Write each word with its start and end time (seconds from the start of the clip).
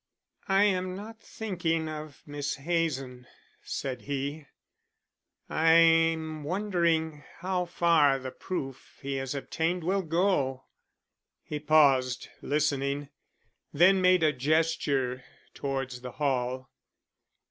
"I 0.47 0.63
am 0.63 0.95
not 0.95 1.21
thinking 1.21 1.87
of 1.87 2.23
Miss 2.25 2.55
Hazen," 2.55 3.27
said 3.61 4.01
he. 4.01 4.47
"I'm 5.47 6.43
wondering 6.43 7.23
how 7.37 7.65
far 7.65 8.17
the 8.17 8.31
proof 8.31 8.97
he 9.03 9.17
has 9.17 9.35
obtained 9.35 9.83
will 9.83 10.01
go." 10.01 10.63
He 11.43 11.59
paused, 11.59 12.29
listening, 12.41 13.09
then 13.71 14.01
made 14.01 14.23
a 14.23 14.33
gesture 14.33 15.23
towards 15.53 16.01
the 16.01 16.13
hall. 16.13 16.71